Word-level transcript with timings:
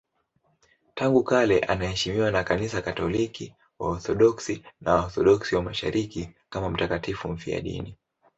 Tangu 0.95 1.23
kale 1.23 1.59
anaheshimiwa 1.59 2.31
na 2.31 2.43
Kanisa 2.43 2.81
Katoliki, 2.81 3.55
Waorthodoksi 3.79 4.63
na 4.81 4.93
Waorthodoksi 4.93 5.55
wa 5.55 5.63
Mashariki 5.63 6.29
kama 6.49 6.69
mtakatifu 6.69 7.27
mfiadini. 7.27 7.97